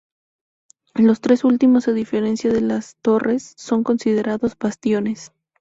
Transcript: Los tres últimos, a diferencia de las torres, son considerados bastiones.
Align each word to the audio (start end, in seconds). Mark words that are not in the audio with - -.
Los 0.95 1.21
tres 1.21 1.43
últimos, 1.43 1.87
a 1.87 1.91
diferencia 1.91 2.51
de 2.51 2.61
las 2.61 2.95
torres, 3.03 3.53
son 3.55 3.83
considerados 3.83 4.57
bastiones. 4.57 5.31